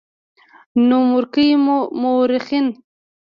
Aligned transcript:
نومورکي 0.87 1.45
مؤرخين 2.01 2.65